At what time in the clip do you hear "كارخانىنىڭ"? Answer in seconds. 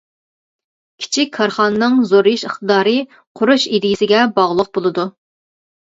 1.37-1.99